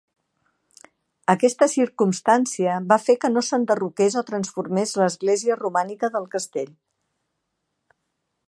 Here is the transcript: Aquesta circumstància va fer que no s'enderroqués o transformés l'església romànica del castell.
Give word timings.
Aquesta 1.33 1.67
circumstància 1.73 2.79
va 2.93 2.97
fer 3.05 3.17
que 3.25 3.31
no 3.35 3.45
s'enderroqués 3.49 4.19
o 4.23 4.27
transformés 4.33 4.97
l'església 5.03 5.59
romànica 5.63 6.11
del 6.17 6.29
castell. 6.37 6.75